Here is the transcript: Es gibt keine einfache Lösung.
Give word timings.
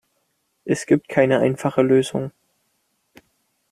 Es 0.65 0.87
gibt 0.87 1.09
keine 1.09 1.37
einfache 1.41 1.83
Lösung. 1.83 2.31